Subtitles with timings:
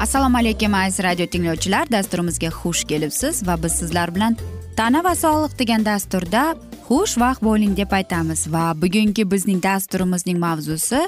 [0.00, 1.90] assalomu alaykum aziz radio tinglovchilar.
[1.90, 4.36] Dasturimizga xush kelibsiz va biz sizlar bilan
[4.76, 6.54] tana va sog'liq degan dasturda
[6.88, 8.46] xush vaqt bo'ling deb aytamiz.
[8.52, 11.00] Va bugungi bizning dasturimizning mavzusi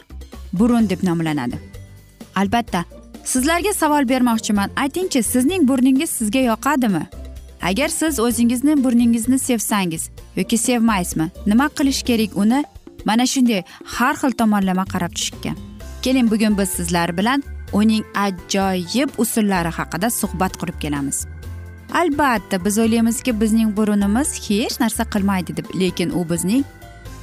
[0.53, 1.59] burun deb nomlanadi.
[2.37, 2.85] Albatta
[3.25, 4.71] sizlarga savol bermoqchiman.
[4.77, 7.07] Aytingchi sizning burningiz sizga yoqadimi?
[7.63, 11.31] Agar siz o'zingizni burningizni sevsangiz yoki sevmaysizmi?
[11.47, 12.65] Nima qilish kerak uni?
[13.05, 15.53] Mana shunday har xil tomonlama qarab tushishga
[16.03, 21.27] keling bugun biz sizlar bilan uning ajoyib usullari haqida suhbat qurib kelamiz.
[21.95, 26.65] Albatta biz o'ylaymizki bizning burunimiz hech narsa qilmaydi deb lekin u bizning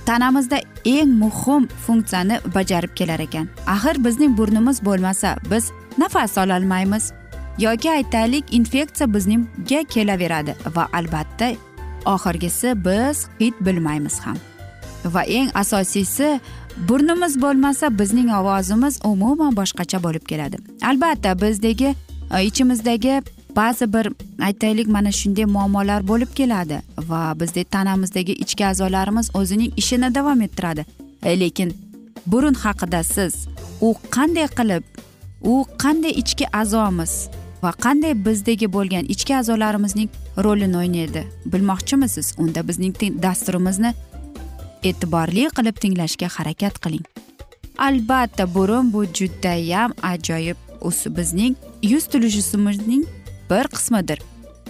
[0.05, 3.47] tanamizda eng muhim funksiyani bajarib kelar ekan.
[3.67, 7.11] Axir bizning burnimiz bo'lmasa biz nafas ololmaymiz.
[7.59, 11.55] Yoki aytaylik infeksiya bizningga kelaveradi va albatta
[12.05, 14.37] oxirgisi biz hid bilmaymiz ham.
[15.05, 16.39] Va eng asosiysi
[16.89, 20.57] burnimiz bo'lmasa bizning ovozimiz umuman boshqacha bo'lib keladi.
[20.89, 21.95] Albatta bizdagi
[22.35, 23.21] e, ichimizdagi
[23.55, 30.15] ba'zi bir aytaylik mana shunday muammolar bo'lib keladi va bizda tanamizdagi ichki a'zolarimiz o'zining ishini
[30.15, 30.85] davom ettiradi.
[31.23, 31.73] E, lekin
[32.25, 33.33] burun haqida siz
[33.81, 34.83] u qanday qilib
[35.43, 37.13] u qanday ichki a'zomiz
[37.63, 40.09] va qanday bizdagi bo'lgan ichki a'zolarimizning
[40.45, 41.21] rolini o'ynaydi
[41.53, 42.35] bilmoqchimisiz?
[42.37, 43.93] Unda bizning dasturimizni
[44.83, 47.05] e'tiborli qilib tinglashga harakat qiling.
[47.77, 50.57] Albatta burun bu judayam ajoyib
[51.17, 53.05] bizning yuz tuzilishimizning
[53.49, 54.19] bir qismidir.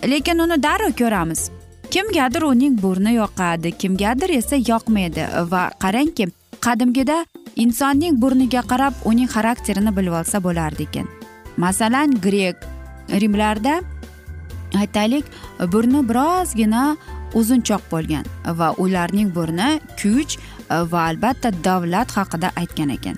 [0.04, 1.52] Lekin uni darrov ko'ramiz.
[1.92, 5.24] Kimgadir uning burni yoqadi kimgadir esa yoqmaydi.
[5.52, 6.28] Va qarangki
[6.66, 7.26] qadimgida
[7.56, 11.08] insonning burniga qarab uning xarakterini bilib olsa bo'lardi ekan.
[11.58, 12.56] Masalan grek
[13.22, 13.82] rimlarda
[14.76, 15.26] aytaylik
[15.74, 16.98] burni birozgina
[17.34, 18.26] uzunchoq bo'lgan
[18.60, 23.18] va ularning burni kuch e, va albatta davlat haqida aytgan ekan.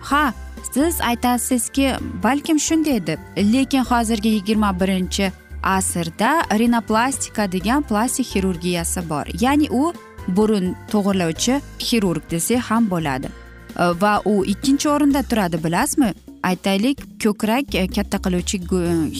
[0.00, 0.32] Ha
[0.72, 9.26] siz aytasizki balkim shunday deb lekin hozirgi yigirma birinchi asrda rinoplastika degan plastik xirurgiyasi bor.
[9.40, 9.92] Ya'ni u
[10.28, 13.28] burun to'g'irlovchi xirurg desak ham bo'ladi.
[13.76, 16.12] E, va u ikkinchi o'rinda turadi bilasizmi?
[16.42, 18.56] Aytaylik ko'krak e, katta qiluvchi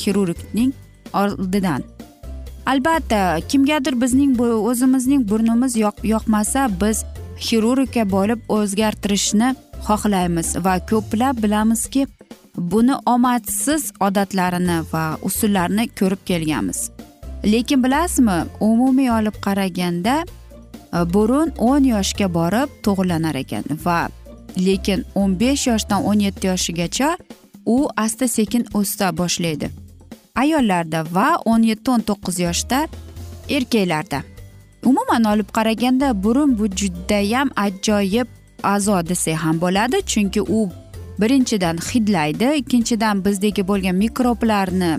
[0.03, 0.73] xirurgning
[1.13, 1.83] oldidan.
[2.71, 4.33] Albatta kimgadir bizning
[4.71, 5.77] o'zimizning burnimiz
[6.15, 6.99] yoqmasa biz
[7.47, 9.49] xirurgga bo'lib o'zgartirishni
[9.87, 12.07] xohlaymiz va ko'plab bilamizki
[12.73, 16.91] buni omadsiz odatlarini va usullarni ko'rib kelganmiz.
[17.53, 20.17] Lekin bilasizmi umumiy olib qaraganda
[21.15, 24.01] burun o'n yoshga borib to'g'irlanar ekan va
[24.67, 27.17] lekin o'n besh yoshdan o'n yetti yoshigacha
[27.67, 29.71] u asta sekin o'sa boshlaydi.
[30.35, 32.89] Ayollarda va o'n yetti o'n to'qqiz yoshda
[33.57, 34.21] erkaklarda.
[34.85, 38.29] Umuman olib qaraganda burun bu judayam ajoyib
[38.63, 40.69] a'zo desak ham bo'ladi chunki u
[41.21, 44.93] birinchidan hidlaydi ikkinchidan bizdagi bo'lgan mikroblarni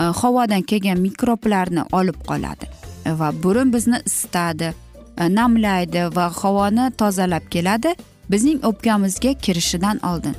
[0.00, 2.66] e, havodan kelgan mikroblarni olib qoladi
[3.20, 4.74] va burun bizni isitadi
[5.18, 7.94] e, namlaydi va havoni tozalab keladi
[8.30, 10.34] bizning o'pkamizga kirishidan oldin.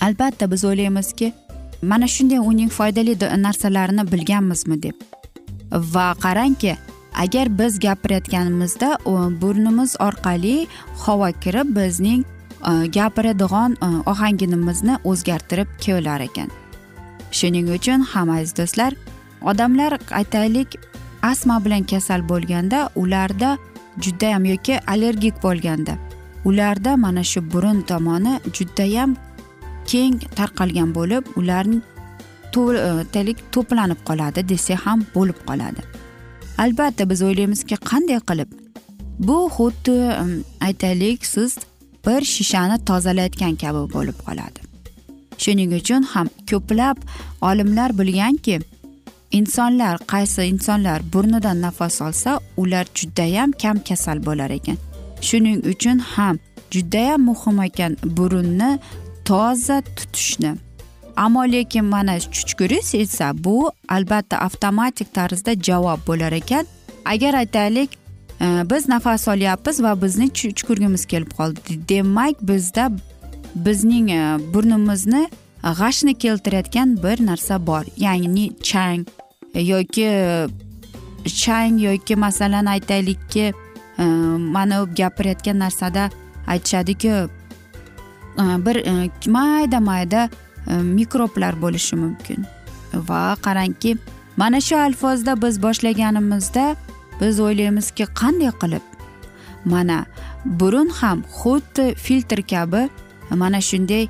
[0.00, 1.32] Albatta biz o'ylaymizki
[1.82, 4.94] mana shunday uning foydali narsalarini bilganmizmi deb.
[5.72, 6.76] Va qarangki
[7.14, 8.98] agar biz gapirayotganimizda
[9.40, 10.66] burnimiz orqali
[11.04, 12.24] havo kirib bizning
[12.70, 16.50] e, gapiradigan e, ohangimizni o'zgartirib kelar ekan.
[17.30, 18.94] Shuning uchun ham aziz do'stlar
[19.42, 20.78] odamlar aytaylik
[21.22, 23.58] astma bilan kasal bo'lganda ularda
[24.00, 25.98] judayam yoki allergik bo'lganda
[26.44, 29.16] ularda mana shu burun tomoni judayam
[29.90, 31.82] keng tarqalgan bo'lib ularning
[32.56, 35.82] aytaylik e, to'planib qoladi desak ham bo'lib qoladi.
[36.64, 38.50] Albatta biz o'ylaymizki qanday qilib
[39.28, 40.24] bu xuddi e,
[40.66, 41.58] aytaylik siz
[42.06, 44.60] bir shishani tozalayotgan kabi bo'lib qoladi.
[45.42, 46.96] Shuning uchun ham ko'plab
[47.48, 48.56] olimlar bilganki
[49.38, 54.78] insonlar qaysi insonlar burnidan nafas olsa ular judayam kam kasal bo'lar ekan.
[55.28, 56.34] Shuning uchun ham
[56.74, 58.70] judayam muhim ekan burunni
[59.28, 60.54] toza tutishni.
[61.16, 66.66] Ammo lekin mana chuchkuris esa bu albatta avtomatik tarzda javob bo'lar ekan.
[67.04, 67.90] Agar aytaylik
[68.40, 71.60] e, biz nafas olyapmiz va bizni chuchkurgimiz kelib qoldi.
[71.88, 72.90] Demak bizda
[73.54, 74.22] bizning e,
[74.54, 75.28] burnimizni
[75.80, 77.84] g'ashni keltirayotgan bir narsa bor.
[77.96, 79.06] Ya'ni chang
[79.54, 80.08] e, yoki
[81.42, 83.52] chang yoki masalan aytaylikki
[84.54, 86.10] mana gapirayotgan narsada
[86.46, 87.12] aytishadiki
[88.38, 90.30] E, bir e, mayda mayda
[90.70, 92.46] e, mikroblar bo'lishi mumkin.
[92.94, 93.96] Va qarangki
[94.36, 96.76] mana shu alfozda biz boshlaganimizda
[97.20, 98.84] biz o'ylaymizki qanday qilib?
[99.64, 100.06] Mana
[100.44, 102.88] burun ham xuddi filtr kabi
[103.30, 104.08] mana shunday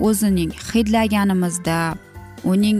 [0.00, 1.94] o'zining hidlaganimizda
[2.44, 2.78] uning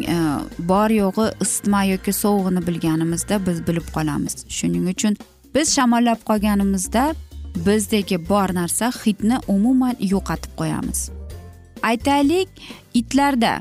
[0.58, 4.34] bor yo'g'i isitma yoki sovug'ini bilganimizda biz bilib qolamiz.
[4.58, 5.17] Shuning uchun
[5.55, 7.14] biz shamollab qolganimizda
[7.66, 11.10] bizdagi bor narsa hidni umuman yo'qotib qo'yamiz.
[11.82, 12.48] Aytaylik
[12.94, 13.60] itlarda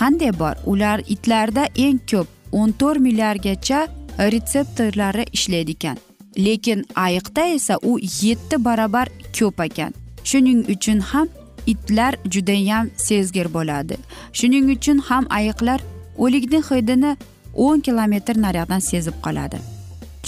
[0.00, 0.56] qanday bor?
[0.66, 3.80] Ular itlarda eng ko'p o'n to'rt milliardgacha
[4.18, 5.96] retseptorlari ishlaydi ekan.
[6.38, 9.08] Lekin ayiqda esa u yetti barobar
[9.38, 9.92] ko'p ekan.
[10.24, 11.28] Shuning uchun ham
[11.66, 13.96] itlar judayam sezgir bo'ladi.
[14.32, 15.80] Shuning uchun ham ayiqlar
[16.18, 17.16] o'likni hidini
[17.54, 19.58] o'n kilometr naryoqdan sezib qoladi.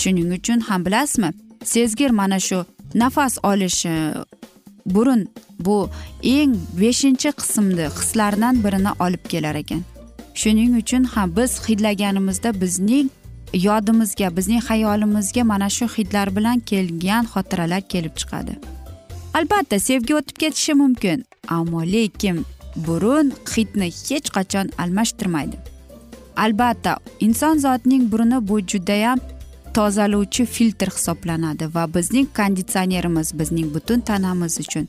[0.01, 1.31] Shuning uchun ham bilasizmi
[1.65, 2.65] sezgir mana shu
[2.95, 3.95] nafas olishi.
[4.87, 5.29] Burun
[5.61, 5.91] bu
[6.23, 9.83] eng beshinchi qismni hislardan birini olib kelar ekan.
[10.35, 13.09] Shuning uchun ham biz hidlaganimizda bizning
[13.55, 18.55] yodimizga bizning xayolimizga mana shu hidlar bilan kelgan xotiralar kelib chiqadi.
[19.35, 22.45] Albatta sevgi o'tib ketishi mumkin ammo lekin
[22.87, 25.57] burun hidni hech qachon almashtirmaydi.
[26.37, 29.19] Albatta inson zotining buruni bu judayam
[29.75, 34.89] tozalovchi filtr hisoblanadi va bizning konditsionerimiz bizning butun tanamiz uchun.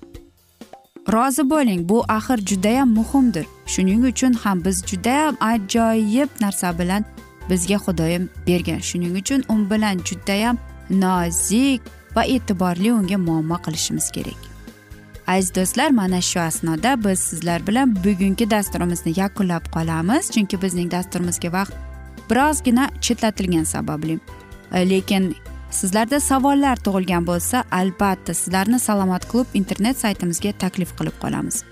[1.13, 3.45] Rozi bo'ling bu axir judayam muhimdir.
[3.65, 7.05] Shuning uchun ham biz judayam ajoyib narsa bilan
[7.49, 8.79] bizga xudoyim bergan.
[8.79, 10.57] Shuning uchun u bilan judayam
[10.89, 11.81] nozik
[12.15, 14.39] va e'tiborli unga muomala qilishimiz kerak.
[15.27, 21.49] Aziz do'stlar mana shu asnoda biz sizlar bilan bugungi dasturimizni yakunlab qolamiz chunki bizning dasturimizga
[21.57, 21.73] vaqt
[22.29, 24.19] birozgina chetlatilgani sababli.
[24.75, 25.35] E, lekin
[25.71, 31.63] sizlarda savollar tug'ilgan bo'lsa albatta sizlarni salomat klub internet saytimizga taklif qilib qolamiz.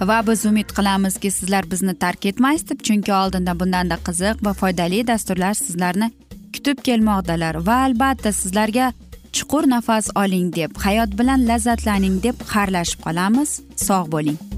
[0.00, 5.06] Va biz umid qilamizki sizlar bizni tark etmaysiz deb chunki oldinda bundanda qiziq va foydali
[5.06, 6.10] dasturlar sizlarni
[6.54, 7.66] kutib kelmoqdalar.
[7.66, 8.92] Va albatta sizlarga
[9.32, 13.60] chuqur nafas oling deb hayot bilan lazzatlaning deb xayrlashib qolamiz.
[13.88, 14.57] Sog' bo'ling.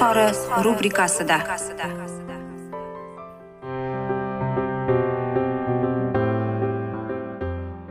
[0.00, 1.36] izhori rubrikasida.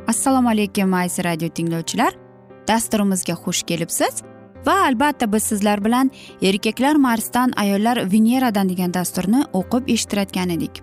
[0.07, 2.13] Assalomu alaykum aziz radio tinglovchilar.
[2.67, 4.23] Dasturimizga xush kelibsiz
[4.65, 6.11] va albatta biz sizlar bilan
[6.41, 10.81] erkaklar marsdan ayollar veneradan degan dasturni o'qib eshittirayotgan edik.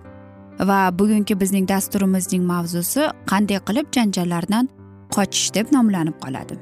[0.59, 4.69] Va bugungi bizning dasturimizning mavzusi qanday qilib janjallardan
[5.15, 6.55] qochish deb nomlanib qoladi.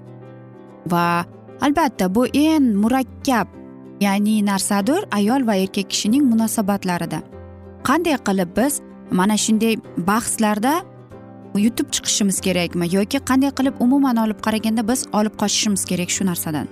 [0.87, 1.25] Va
[1.61, 3.64] albatta bu eng murakkab
[4.01, 7.21] ya'ni narsadir ayol va erkak kishining munosabatlarida.
[7.87, 10.73] Qanday qilib biz mana shunday bahslarda
[11.65, 16.67] yutib chiqishimiz kerakmi yoki qanday qilib umuman olib qaraganda biz olib qochishimiz kerak shu narsadan?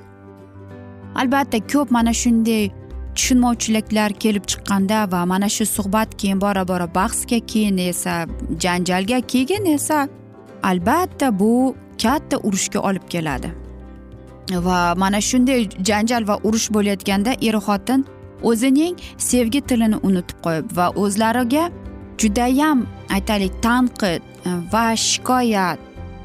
[1.16, 2.72] Albatta ko'p mana shunday
[3.16, 8.14] tushunmovchiliklar kelib chiqqanda va mana shu suhbat keyin bora bora bahsga keyin esa
[8.64, 10.08] janjalga keyin esa
[10.64, 13.63] albatta bu katta urushga olib keladi.
[14.52, 18.06] Va mana shunday janjal va urush bo'layotganda er xotin
[18.50, 21.64] o'zining sevgi tilini unutib qo'yib va o'zlariga
[22.22, 22.86] judayam
[23.16, 24.22] aytaylik tanqid
[24.74, 25.80] va shikoyat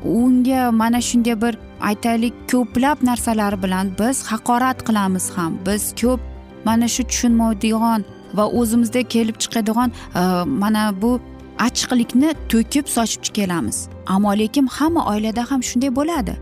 [0.05, 5.59] unga mana shunday bir aytaylik ko'plab narsalar bilan biz haqorat qilamiz ham.
[5.67, 6.21] Biz ko'p
[6.65, 10.23] mana shu tushunmaydigan va o'zimizda kelib chiqadigan e,
[10.63, 11.21] mana bu
[11.67, 13.89] achchiqlikni to'kib sochib kelamiz.
[14.07, 16.35] Ammo lekin hamma oilada ham shunday bo'ladi.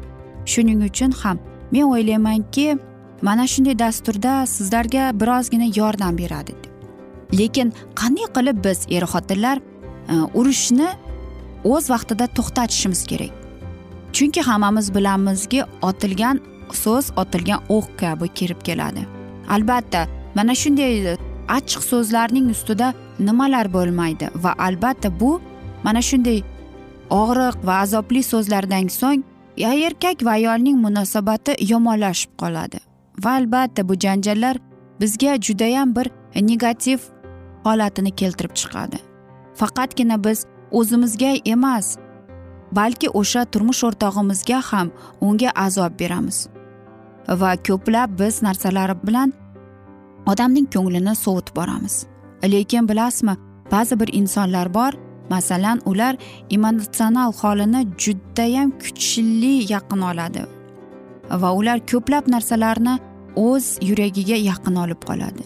[0.52, 1.38] Shuning uchun ham
[1.72, 2.78] men o'ylaymanki
[3.22, 6.72] mana shunday dasturda sizlarga birozgina yordam beradi deb.
[7.38, 10.88] Lekin qanday qilib biz er xotinlar e, urushni
[11.64, 13.32] o'z vaqtida to'xtatishimiz kerak?
[14.12, 16.40] Chunki hammamiz bilamizki otilgan
[16.72, 19.02] so'z otilgan o'q kabi kirib keladi.
[19.48, 21.16] Albatta mana shunday
[21.48, 25.40] achchiq so'zlarning ustida nimalar bo'lmaydi va albatta bu
[25.84, 26.42] mana shunday
[27.22, 29.22] og'riq va azobli so'zlardan so'ng
[29.64, 32.78] erkak va ayolning munosabati yomonlashib qoladi.
[33.24, 34.56] Va albatta bu janjallar
[35.00, 36.98] bizga judayam bir negativ
[37.64, 38.98] holatini keltirib chiqadi.
[39.54, 41.96] Faqatgina biz o'zimizga emas
[42.72, 46.48] balki o'sha turmush o'rtog'imizga ham unga azob beramiz.
[47.28, 49.32] Va ko'plab biz narsalar bilan
[50.26, 52.06] odamning ko'nglini sovutib boramiz.
[52.44, 53.36] Lekin bilasizmi
[53.72, 54.92] ba'zi bir insonlar bor
[55.30, 56.14] masalan ular
[56.50, 60.42] emotsional holini judayam kuchli yaqin oladi
[61.42, 62.94] va ular ko'plab narsalarni
[63.36, 65.44] o'z yuragiga yaqin olib qoladi.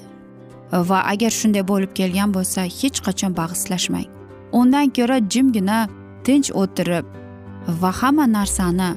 [0.73, 4.09] Va agar shunday bo'lib kelgan bo'lsa hech qachon bag'ishlashmang.
[4.61, 5.79] Undan ko'ra jimgina
[6.27, 7.07] tinch o'tirib
[7.81, 8.91] va hamma narsani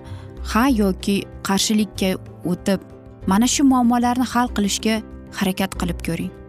[0.52, 2.10] ha yoki qarshilikka
[2.52, 2.80] o'tib
[3.32, 4.96] mana shu muammolarni hal qilishga
[5.40, 6.43] harakat qilib ko'ring.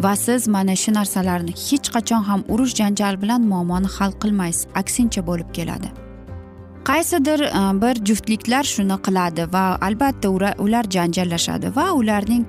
[0.00, 4.66] Va siz mana shu narsalarni hech qachon ham urush janjal bilan muammoni hal qilmaysiz.
[4.80, 5.88] Aksincha bo'lib keladi.
[6.88, 10.28] Qaysidir e, bir juftliklar shuni qiladi va albatta
[10.64, 12.44] ular janjallashadi va ularning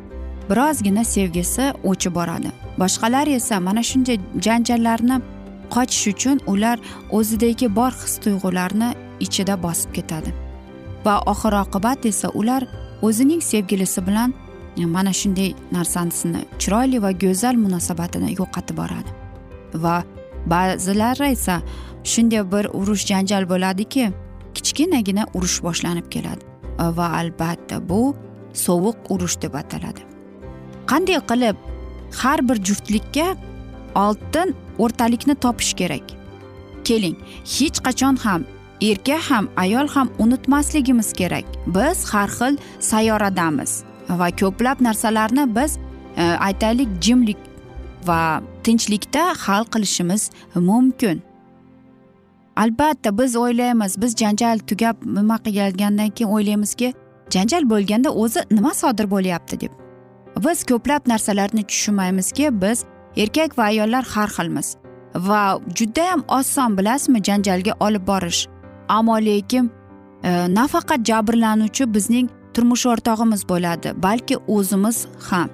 [0.49, 2.49] birozgina sevgisi o'chib boradi.
[2.81, 5.17] Boshqalar esa mana shunday janjallarni
[5.75, 6.77] qochish uchun ular
[7.17, 8.89] o'zidagi bor his tuyg'ularni
[9.25, 10.31] ichida bosib ketadi.
[11.05, 12.63] Va oxir oqibat esa ular
[13.07, 14.33] o'zining sevgilisi bilan
[14.77, 19.11] mana shunday narsasini chiroyli va go'zal munosabatini yo'qotib boradi.
[19.73, 20.03] Va
[20.45, 21.61] ba'zilari esa
[22.03, 24.11] shunday bir urush janjal bo'ladiki
[24.53, 26.43] kichkinagina urush boshlanib keladi.
[26.97, 28.15] Va albatta bu
[28.53, 30.01] sovuq urush deb ataladi.
[30.91, 31.57] Qanday qilib
[32.21, 33.27] har bir juftlikka
[33.95, 36.05] oltin o'rtalikni topish kerak?
[36.83, 37.17] Keling
[37.55, 38.45] hech qachon ham
[38.81, 41.45] erkak ham ayol ham unutmasligimiz kerak.
[41.67, 43.83] Biz har xil sayyoradamiz.
[44.09, 45.77] Va ko'plab narsalarni biz
[46.17, 47.37] e, aytaylik jimlik
[48.07, 51.21] va tinchlikda hal qilishimiz mumkin.
[52.55, 56.93] Albatta biz o'ylaymiz biz janjal tugab nima qilgandan keyin o'ylaymizki
[57.29, 59.71] janjal bo'lganda o'zi nima sodir bo'lyapti deb.
[60.45, 62.85] Biz ko'plab narsalarni tushunmaymizki biz
[63.17, 64.75] erkak va ayollar har xilmiz
[65.15, 68.47] va judayam oson bilasizmi janjalga olib borish.
[68.89, 69.71] Ammo lekin
[70.23, 74.97] e, nafaqat jabrlanuvchi bizning turmush o'rtog'imiz bo'ladi balki o'zimiz
[75.29, 75.49] ham.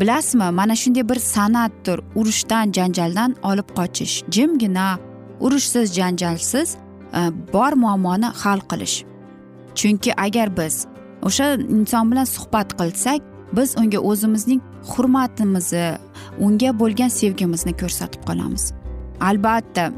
[0.00, 4.14] Bilasizmi mana shunday bir san'atdir urushdan janjaldan olib qochish.
[4.30, 4.98] Jimgina
[5.40, 6.76] urushsiz janjalsiz
[7.18, 7.20] e,
[7.52, 8.96] bor muammoni hal qilish.
[9.74, 10.86] Chunki agar biz
[11.22, 13.20] o'sha inson bilan suhbat qilsak
[13.56, 15.88] biz unga o'zimizning hurmatimizni
[16.38, 18.72] unga bo'lgan sevgimizni ko'rsatib qolamiz.
[19.20, 19.92] Albatta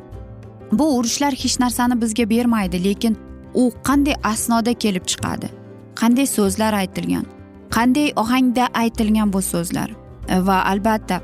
[0.72, 3.14] bu urushlar hech narsani bizga bermaydi lekin
[3.54, 5.59] u qanday asnoda kelib chiqadi?
[6.00, 7.26] Qanday so'zlar aytilgan
[7.70, 9.90] qanday ohangda aytilgan bu so'zlar.
[10.28, 11.20] E, va albatta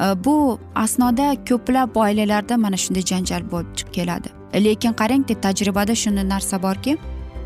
[0.00, 4.28] e, bu asnoda ko'plab oilalarda mana shunday janjal bo'lib keladi.
[4.54, 6.98] Lekin qarangki tajribada shunday narsa borki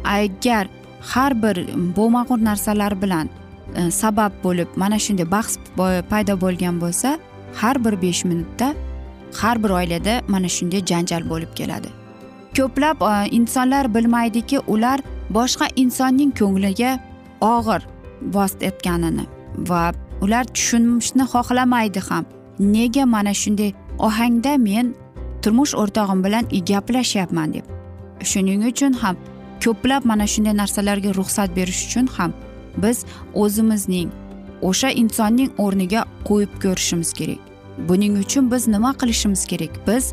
[0.05, 0.67] agar
[1.13, 1.57] har bir
[1.97, 3.29] bo'lmag'ur narsalar bilan
[3.77, 5.59] e, sabab bo'lib mana shunday bahs
[6.11, 7.19] paydo bo'lgan bo'lsa
[7.61, 8.75] har bir besh minutda
[9.41, 11.89] har bir oilada mana shunday janjal bo'lib keladi.
[12.57, 12.99] Ko'plab
[13.31, 15.01] insonlar bilmaydiki ular
[15.37, 16.93] boshqa insonning ko'ngliga
[17.55, 17.83] og'ir
[18.35, 19.25] bosayotganini
[19.71, 19.83] va
[20.25, 22.25] ular tushunishni xohlamaydi ham.
[22.59, 23.73] Nega mana shunday
[24.07, 24.95] ohangda men
[25.43, 27.65] turmush o'rtog'im bilan gaplashyapman deb.
[28.31, 29.17] Shuning uchun ham
[29.65, 32.31] ko'plab mana shunday narsalarga ruxsat berish uchun ham
[32.83, 32.99] biz
[33.43, 34.09] o'zimizning
[34.69, 37.41] o'sha insonning o'rniga qo'yib ko'rishimiz kerak.
[37.89, 39.73] Buning uchun biz nima qilishimiz kerak?
[39.87, 40.05] Biz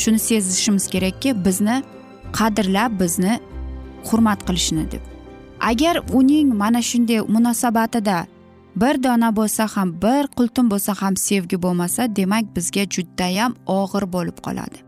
[0.00, 1.76] shuni sezishimiz kerakki bizni
[2.38, 3.34] qadrlab bizni
[4.08, 5.02] hurmat qilishni deb.
[5.60, 8.26] Agar uning mana shunday munosabatida
[8.76, 14.38] bir dona bo'lsa ham bir qultum bo'lsa ham sevgi bo'lmasa demak bizga judayam og'ir bo'lib
[14.46, 14.78] qoladi.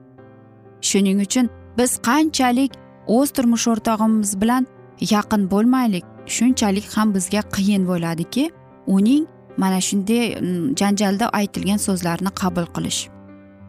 [0.89, 1.47] Shuning uchun
[1.79, 2.73] biz qanchalik
[3.17, 4.67] o'z turmush o'rtog'imiz bilan
[5.15, 6.05] yaqin bo'lmaylik
[6.37, 8.45] shunchalik ham bizga qiyin bo'ladiki
[8.97, 9.25] uning
[9.57, 10.25] mana shunday
[10.81, 13.01] janjalda aytilgan so'zlarni qabul qilish.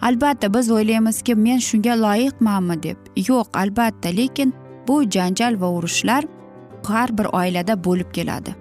[0.01, 2.97] Albatta biz o'ylaymizki men shunga loyiqmanmi deb.
[3.29, 4.53] Yo'q albatta lekin
[4.87, 6.23] bu janjal va urushlar
[6.83, 8.55] har bir oilada bo'lib keladi.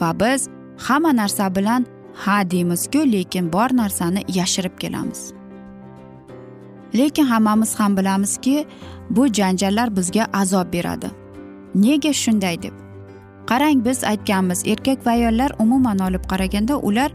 [0.00, 0.48] Va biz
[0.78, 5.32] hamma narsa bilan ha deymizku lekin bor narsani yashirib kelamiz.
[6.94, 8.66] Lekin hammamiz ham bilamizki
[9.10, 11.10] bu janjallar bizga azob beradi.
[11.74, 12.74] Nega shunday deb?
[13.46, 17.10] Qarang biz aytganmiz erkak va ayollar umuman olib qaraganda ular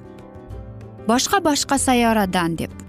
[1.07, 2.84] boshqa boshqa sayyoradan deb.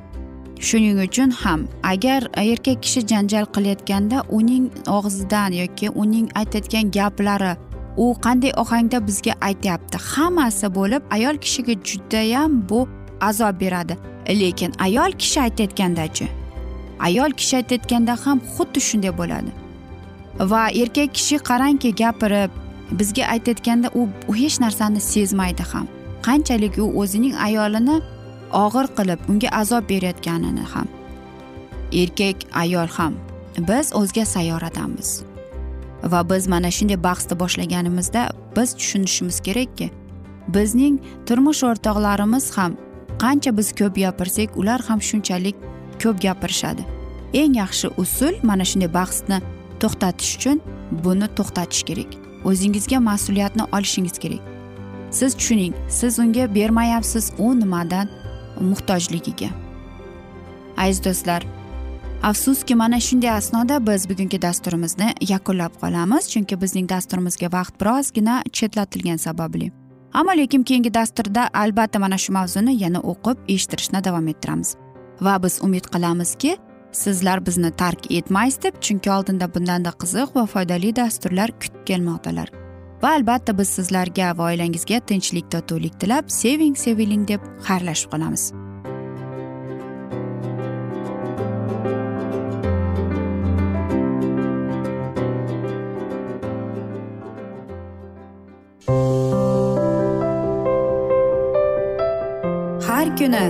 [0.60, 7.52] Shuning uchun ham agar erkak kishi janjal qilayotganda uning og'zidan yoki uning aytayotgan gaplari
[7.96, 12.88] u qanday ohangda bizga aytyapti hammasi bo'lib ayol kishiga judayam bu
[13.21, 13.97] azob beradi.
[14.28, 16.26] Lekin ayol kishi aytayotgandachi
[17.00, 19.50] ayol kishi aytayotganda ham xuddi shunday bo'ladi.
[20.50, 22.50] Va erkak kishi qarangki gapirib
[22.99, 23.88] bizga aytayotganda
[24.28, 25.86] u hech narsani sezmaydi ham.
[26.26, 28.00] Qanchalik u o'zining ayolini
[28.64, 30.88] og'ir qilib unga azob berayotganini ham
[32.02, 33.14] erkak ayol ham
[33.69, 35.10] biz o'zga sayyoradamiz
[36.12, 38.23] va biz mana shunday bahsni boshlaganimizda
[38.56, 39.90] biz tushunishimiz kerakki
[40.56, 42.73] bizning turmush o'rtoqlarimiz ham
[43.23, 45.56] qancha biz ko'p gapirsak ular ham shunchalik
[46.02, 46.82] ko'p gapirishadi.
[47.34, 49.38] Eng yaxshi usul mana shunday bahsni
[49.80, 50.60] to'xtatish uchun
[51.04, 52.10] buni to'xtatish kerak.
[52.49, 54.42] O'zingizga mas'uliyatni olishingiz kerak.
[55.10, 58.08] Siz tushuning siz unga bermayapsiz u nimadan
[58.60, 59.50] muhtojligiga.
[60.76, 61.47] Aziz do'stlar
[62.23, 69.19] afsuski mana shunday asnoda biz bugungi dasturimizni yakunlab qolamiz chunki bizning dasturimizga vaqt birozgina chetlatilgani
[69.19, 69.73] sababli.
[70.12, 74.76] Ammo lekin keyingi dasturda albatta mana shu mavzuni yana o'qib eshittirishni davom ettiramiz.
[75.21, 76.56] Va biz umid qilamizki
[76.92, 82.65] sizlar bizni tark etmaysiz deb chunki oldinda bundanda qiziq va foydali dasturlar kutib kelmoqdalar.
[83.02, 88.52] Va albatta biz sizlarga va oilangizga tinchlik totuvlik tilab seving seviling deb xayrlashib qolamiz.
[102.87, 103.47] Har kuni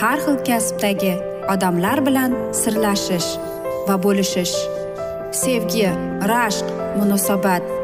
[0.00, 1.14] har xil kasbdagi
[1.54, 3.30] odamlar bilan sirlashish
[3.88, 4.56] va bo'lishish
[5.44, 5.88] sevgi
[6.30, 6.68] rashq
[6.98, 7.83] munosabat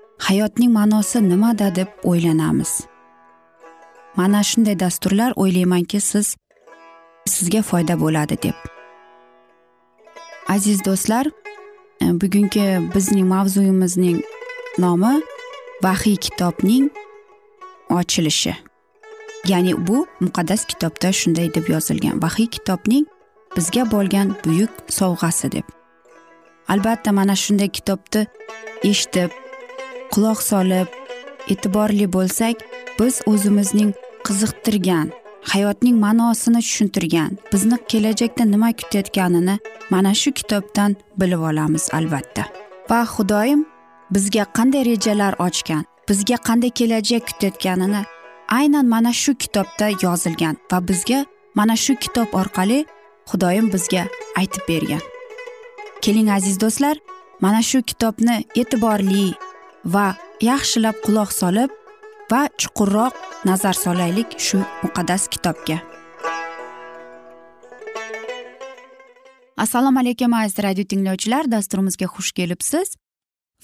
[0.27, 2.71] hayotning ma'nosi nimada deb o'ylanamiz.
[4.15, 6.35] Mana shunday dasturlar o'ylaymanki siz
[7.25, 8.57] sizga foyda bo'ladi deb.
[10.47, 11.25] Aziz do'stlar
[12.01, 14.21] e, bugungi bizning mavzuyimizning
[14.77, 15.21] nomi
[15.83, 16.89] vahiy kitobning
[17.89, 18.55] ochilishi.
[19.47, 22.21] Ya'ni bu muqaddas kitobda shunday deb yozilgan.
[22.21, 23.05] Vahiy kitobning
[23.55, 25.65] bizga bo'lgan buyuk sovg'asi deb.
[26.67, 28.27] Albatta mana shunday kitobni
[28.83, 29.40] eshitib
[30.13, 30.87] quloq solib
[31.53, 32.55] e'tiborli bo'lsak
[32.99, 33.91] biz o'zimizning
[34.27, 35.07] qiziqtirgan
[35.51, 39.55] hayotning ma'nosini tushuntirgan bizni kelajakda nima kutayotganini
[39.89, 42.43] mana shu kitobdan bilib olamiz albatta.
[42.89, 43.65] Va xudoyim
[44.11, 48.01] bizga qanday rejalar ochgan bizga qanday kelajak kutayotganini
[48.59, 51.19] aynan mana shu kitobda yozilgan va bizga
[51.55, 52.85] mana shu kitob orqali
[53.29, 54.03] xudoyim bizga
[54.39, 55.03] aytib bergan.
[56.01, 56.97] Keling aziz do'stlar
[57.41, 59.33] mana shu kitobni e'tiborli
[59.85, 61.71] va yaxshilab quloq solib
[62.31, 63.13] va chuqurroq
[63.45, 65.81] nazar solaylik shu muqaddas kitobga.
[69.57, 71.51] Assalomu alaykum aziz radio tinglovchilar.
[71.51, 72.95] Dasturimizga xush kelibsiz.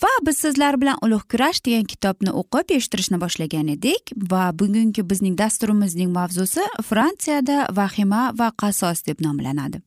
[0.04, 4.14] Va biz sizlar bilan ulug' kurash degan kitobni o'qib eshittirishni boshlagan edik.
[4.32, 9.82] Va bugungi bizning dasturimizning mavzusi fransiyada vahima va qasos deb nomlanadi.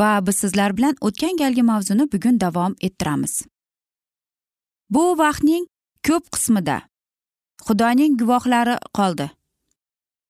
[0.00, 3.42] Va biz sizlar bilan o'tgan galgi mavzuni bugun davom ettiramiz.
[4.90, 5.64] Bu vaqtning
[6.06, 6.78] ko'p qismida
[7.66, 9.30] xudoning guvohlari qoldi.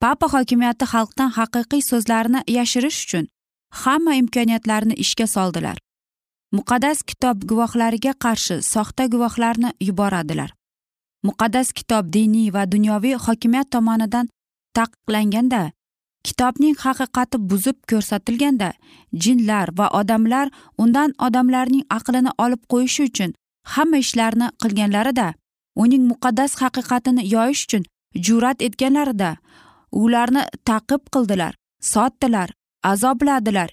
[0.01, 3.25] Papa hokimiyati xalqdan haqiqiy so'zlarni yashirish uchun
[3.83, 5.79] hamma imkoniyatlarni ishga soldilar.
[6.57, 10.51] Muqaddas kitob guvohlariga qarshi soxta guvohlarni yuboradilar.
[11.27, 14.27] Muqaddas kitob diniy va dunyoviy hokimiyat tomonidan
[14.77, 15.63] taqiqlanganda
[16.27, 18.71] kitobning haqiqati buzib ko'rsatilganda
[19.23, 20.47] jinlar va odamlar
[20.83, 23.35] undan odamlarning aqlini olib qo'yishi uchun
[23.73, 25.29] hamma ishlarni qilganlarida
[25.83, 27.85] uning muqaddas haqiqatini yoyish uchun
[28.27, 29.31] jur'at etganlarida
[30.05, 31.53] ularni taqib qildilar
[31.93, 32.49] sotdilar
[32.93, 33.71] azobladilar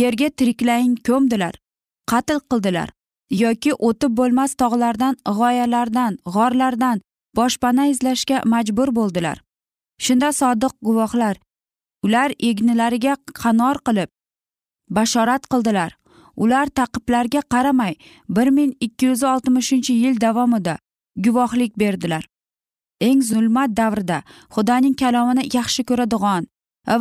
[0.00, 1.54] yerga tiriklayin ko'mdilar
[2.12, 2.88] qatl qildilar
[3.42, 7.04] yoki o'tib bo'lmas tog'lardan g'oyalardan g'orlardan
[7.36, 9.38] boshpana izlashga majbur bo'ldilar.
[10.04, 11.36] Shunda sodiq guvohlar
[12.06, 14.10] ular egnilariga qanor qilib
[14.90, 15.97] bashorat qildilar.
[16.42, 17.94] Ular taqiblarga qaramay
[18.36, 20.78] bir ming ikki yuz oltmishinchi yil davomida
[21.24, 22.24] guvohlik berdilar.
[23.00, 24.22] Eng zulmat davrida
[24.54, 26.46] xudoning kalomini yaxshi ko'radigan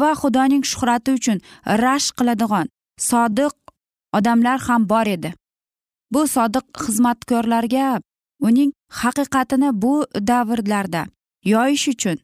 [0.02, 1.38] va xudoning shuhrati uchun
[1.84, 2.68] rashk qiladigan
[3.10, 3.56] sodiq
[4.18, 5.34] odamlar ham bor edi.
[6.14, 7.88] Bu sodiq xizmatkorlarga
[8.48, 8.72] uning
[9.02, 9.94] haqiqatini bu
[10.32, 11.02] davrlarda
[11.54, 12.18] yoyish uchun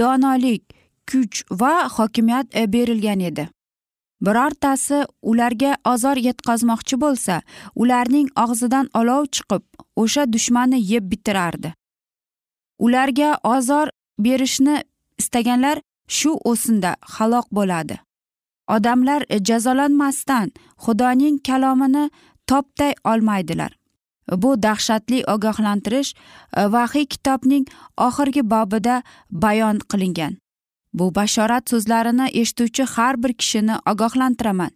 [0.00, 0.62] donolik
[1.10, 3.48] kuch va hokimiyat berilgan edi.
[4.26, 7.40] Birortasi ularga ozor yetkazmoqchi bo'lsa
[7.82, 9.64] ularning og'zidan olov chiqib
[10.02, 11.72] o'sha dushmanni yeb bitirardi.
[12.78, 14.76] Ularga ozor berishni
[15.18, 17.96] istaganlar shu o'sinda halok bo'ladi.
[18.68, 20.52] Odamlar jazolanmasdan
[20.84, 22.10] xudoning kalomini
[22.46, 23.72] toptay olmaydilar.
[24.32, 26.14] Bu dahshatli ogohlantirish
[26.56, 30.32] e, vahiy kitobning oxirgi bobida bayon qilingan.
[30.94, 34.70] Bu bashorat so'zlarini eshituvchi har bir kishini ogohlantiraman.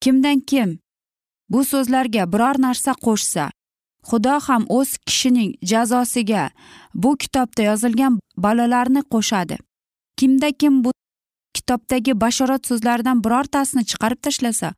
[0.00, 0.78] Kimdan kim?
[1.48, 3.44] Bu so'zlarga biror narsa qo'shsa
[4.08, 6.50] xudo ham o'z kishining jazosiga
[6.94, 9.56] bu kitobda yozilgan balolarni qo'shadi.
[10.16, 10.90] Kimda kim bu
[11.54, 14.68] kitobdagi bashorat so'zlaridan birortasini chiqarib tashlasa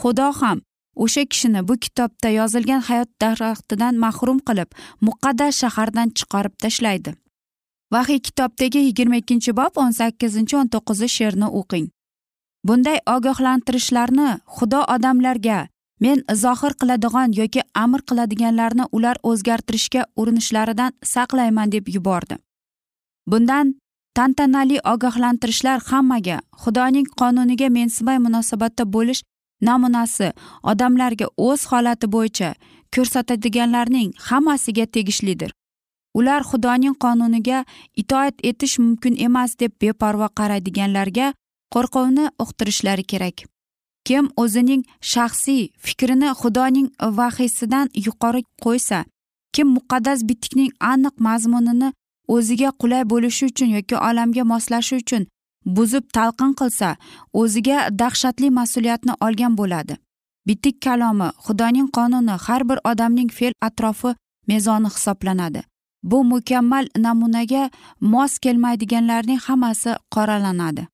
[0.00, 0.58] xudo ham
[1.04, 4.70] o'sha kishini bu kitobda yozilgan hayot daraxtidan mahrum qilib
[5.06, 7.10] muqaddas shahardan chiqarib tashlaydi.
[7.94, 11.86] Vahiy kitobdagi yigirma ikkinchi bob o'n sakkizinchi o'n to'qqizinchi she'rni o'qing.
[12.66, 15.58] Bunday ogohlantirishlarni xudo odamlarga
[16.04, 22.36] men zohir qiladigan yoki amr qiladiganlarni ular o'zgartirishga urinishlaridan saqlayman deb yubordi.
[23.30, 23.74] Bundan
[24.16, 29.22] tantanali ogohlantirishlar hammaga xudoning qonuniga mensimay munosabatda bo'lish
[29.68, 30.28] namunasi
[30.72, 32.54] odamlarga o'z holati bo'yicha
[32.94, 35.50] ko'rsatadiganlarning hammasiga tegishlidir.
[36.18, 37.64] Ular xudoning qonuniga
[37.96, 41.32] itoat etish mumkin emas deb beparvo qaraydiganlarga
[41.74, 43.36] qo'rquvni uqtirishlari kerak.
[44.06, 48.98] Kim o'zining shaxsiy fikrini xudoning vahiysidan yuqori qo'ysa
[49.54, 51.88] kim muqaddas bitikning aniq mazmunini
[52.34, 55.22] o'ziga qulay bo'lishi uchun yoki olamga moslashi uchun
[55.76, 56.88] buzib talqin qilsa
[57.40, 59.94] o'ziga dahshatli mas'uliyatni olgan bo'ladi.
[60.46, 64.10] Bitik kalomi xudoning qonuni har bir odamning fe'l atrofi
[64.50, 65.62] mezoni hisoblanadi.
[66.02, 70.86] Bu mukammal namunaga mos kelmaydiganlarning hammasi qoralanadi.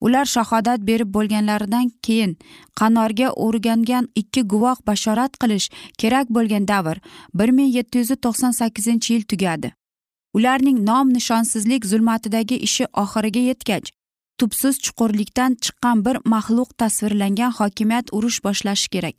[0.00, 2.36] Ular shahodat berib bo'lganlaridan keyin
[2.80, 7.00] qanorga o'rgangan ikki guvoh bashorat qilish kerak bo'lgan davr
[7.34, 9.72] bir ming yetti yuz to'qson sakkizinchi yil tugadi.
[10.36, 13.88] Ularning nom nishonsizlik zulmatidagi ishi oxiriga yetgach
[14.38, 19.16] tubsiz chuqurlikdan chiqqan bir maxluq tasvirlangan hokimiyat urush boshlashi kerak.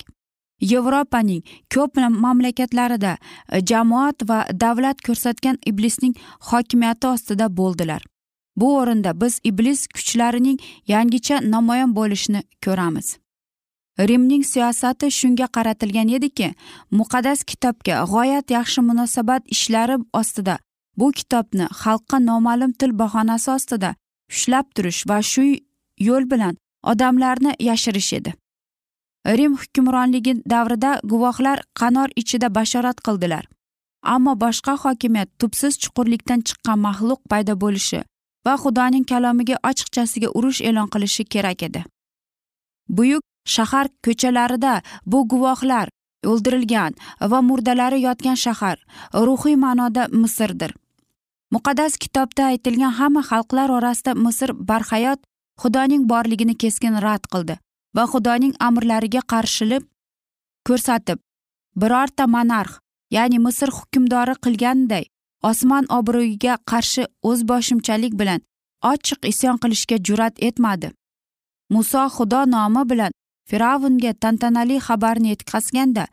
[0.62, 3.18] Yevropaning ko'p mamlakatlarida
[3.52, 8.02] e, jamoat va davlat ko'rsatgan iblisning hokimiyati ostida bo'ldilar.
[8.56, 13.18] Bu o'rinda biz iblis kuchlarining yangicha namoyon bo'lishini ko'ramiz.
[14.00, 16.54] Rimning siyosati shunga qaratilgan ediki
[16.92, 20.58] muqaddas kitobga g'oyat yaxshi munosabat ishlari ostida
[20.98, 23.96] bu kitobni xalqqa noma'lum til bahonasi ostida
[24.32, 25.44] ushlab turish va shu
[26.08, 28.34] yo'l bilan odamlarni yashirish edi.
[29.26, 33.46] Rim hukmronligi davrida guvohlar qanor ichida bashorat qildilar.
[34.04, 38.04] Ammo boshqa hokimiyat tubsiz chuqurlikdan chiqqan maxluq paydo bo'lishi
[38.46, 41.82] va xudoning kalomiga ochiqchasiga urush e'lon qilishi kerak edi.
[42.90, 43.24] Buyuk
[43.56, 44.74] shahar ko'chalarida
[45.06, 45.88] bu guvohlar
[46.32, 46.94] o'ldirilgan
[47.32, 48.78] va murdalari yotgan shahar
[49.28, 50.72] ruhiy ma'noda misrdir.
[51.54, 55.20] Muqaddas kitobda aytilgan hamma xalqlar orasida misr barhayot
[55.62, 57.56] xudoning borligini keskin rad qildi.
[57.96, 59.84] Va xudoning amrlariga qarshilik
[60.68, 61.20] ko'rsatib
[61.82, 62.80] birorta monarx
[63.16, 65.06] ya'ni misr hukmdori qilganday
[65.50, 68.42] osmon obro'yiga qarshi o'zboshimchalik bilan
[68.92, 70.92] ochiq isyon qilishga jur'at etmadi.
[71.74, 73.12] Muso xudo nomi bilan
[73.50, 76.06] fir'avnga tantanali xabarni yetkazganda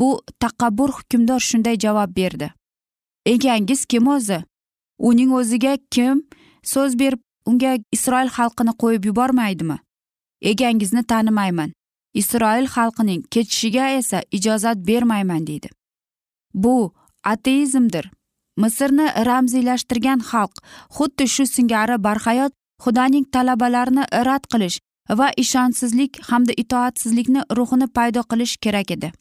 [0.00, 0.08] bu
[0.42, 2.48] taqabbur hukmdor shunday javob berdi.
[3.32, 4.38] Egangiz kim o'zi?
[5.08, 6.22] Uning o'ziga kim
[6.72, 7.20] so'z berib
[7.50, 9.78] unga isroil xalqini qo'yib yubormaydimi?
[10.50, 11.72] Egangizni tanimayman.
[12.20, 15.68] Isroil xalqining ketishiga esa ijozat bermayman deydi.
[16.54, 18.10] Bu ateizmdir.
[18.62, 20.54] Misrni ramziylashtirgan xalq
[20.96, 22.52] xuddi shu singari barhayot
[22.84, 24.78] xudoning talabalarini rad qilish
[25.18, 29.12] va ishonchsizlik hamda itoatsizlikni ruhini paydo qilish kerak edi.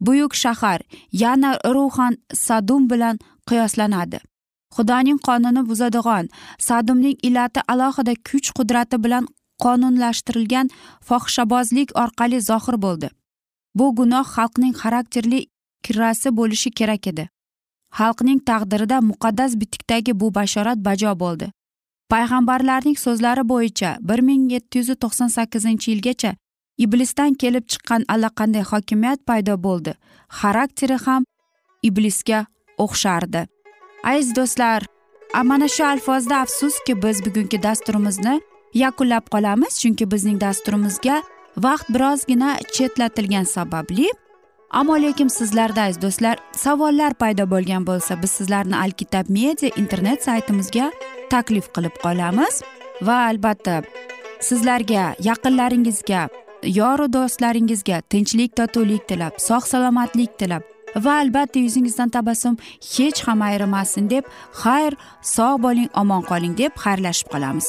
[0.00, 0.80] Buyuk shahar
[1.12, 4.18] yana ruhan sadum bilan qiyoslanadi.
[4.76, 6.28] Xudoning qonuni buzadigan
[6.58, 9.24] sadumning illati alohida kuch qudrati bilan
[9.64, 10.66] qonunlashtirilgan
[11.08, 13.08] fohishabozlik orqali zohir bo'ldi.
[13.78, 15.40] Bu gunoh xalqning xarakterli
[15.84, 17.24] kirrasi bo'lishi kerak edi.
[17.98, 21.46] Xalqning taqdirida muqaddas bitikdagi bu bashorat bajo bo'ldi.
[22.12, 26.32] Payg'ambarlarning so'zlari bo'yicha bir ming yetti yuz to'qson sakkizinchi yilgacha
[26.84, 29.92] iblisdan kelib chiqqan allaqanday hokimiyat paydo bo'ldi.
[30.40, 31.22] Xarakteri ham
[31.88, 32.40] iblisga
[32.84, 33.42] o'xshardi.
[34.12, 34.80] Aziz do'stlar
[35.50, 38.40] mana shu alfozda afsuski biz bugungi dasturimizni
[38.74, 41.22] yakunlab qolamiz chunki bizning dasturimizga
[41.56, 44.10] vaqt birozgina chetlatilgani sababli.
[44.70, 50.92] Ammo lekin sizlarda aziz do'stlar savollar paydo bo'lgan bo'lsa biz sizlarni alkitab media internet saytimizga
[51.30, 52.62] taklif qilib qolamiz.
[53.02, 53.82] Va albatta
[54.40, 56.28] sizlarga yaqinlaringizga
[56.80, 60.62] yoru do'stlaringizga tinchlik totuvlik tilab sog' salomatlik tilab
[61.04, 62.56] va albatta yuzingizdan tabassum
[62.94, 64.24] hech ham ayrimasin deb
[64.62, 64.92] xayr
[65.34, 67.68] sog' bo'ling omon qoling deb xayrlashib qolamiz.